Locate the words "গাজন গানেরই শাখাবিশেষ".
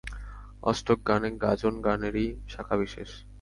1.43-3.09